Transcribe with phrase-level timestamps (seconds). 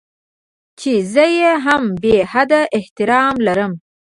[0.79, 3.73] چې زه يې هم بې حده احترام لرم.